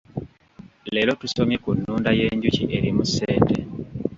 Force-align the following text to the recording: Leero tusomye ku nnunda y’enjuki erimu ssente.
Leero 0.93 1.13
tusomye 1.21 1.57
ku 1.63 1.69
nnunda 1.75 2.09
y’enjuki 2.19 2.63
erimu 2.77 3.03
ssente. 3.09 3.57